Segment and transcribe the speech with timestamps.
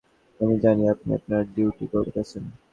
[0.39, 2.43] আমি জানি আপনি আপনার ডিউটি করতেছেন।